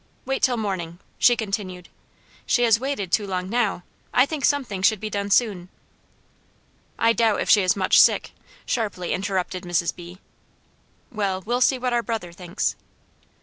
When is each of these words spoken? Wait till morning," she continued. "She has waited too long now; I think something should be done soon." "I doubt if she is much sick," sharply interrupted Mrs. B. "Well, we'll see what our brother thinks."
Wait 0.25 0.41
till 0.41 0.57
morning," 0.57 0.97
she 1.19 1.35
continued. 1.35 1.87
"She 2.47 2.63
has 2.63 2.79
waited 2.79 3.11
too 3.11 3.27
long 3.27 3.51
now; 3.51 3.83
I 4.11 4.25
think 4.25 4.45
something 4.45 4.81
should 4.81 4.99
be 4.99 5.11
done 5.11 5.29
soon." 5.29 5.69
"I 6.97 7.13
doubt 7.13 7.41
if 7.41 7.51
she 7.51 7.61
is 7.61 7.75
much 7.75 8.01
sick," 8.01 8.31
sharply 8.65 9.13
interrupted 9.13 9.61
Mrs. 9.63 9.95
B. 9.95 10.17
"Well, 11.11 11.41
we'll 11.45 11.61
see 11.61 11.77
what 11.77 11.93
our 11.93 12.01
brother 12.01 12.31
thinks." 12.33 12.75